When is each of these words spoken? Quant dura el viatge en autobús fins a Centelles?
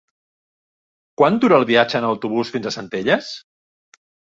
Quant 1.21 1.37
dura 1.45 1.61
el 1.63 1.67
viatge 1.75 2.03
en 2.03 2.11
autobús 2.11 2.57
fins 2.59 2.69
a 2.69 2.77
Centelles? 2.81 3.33